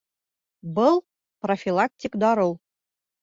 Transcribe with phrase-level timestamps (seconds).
[0.77, 0.95] Был
[1.45, 2.57] профилактик дарыу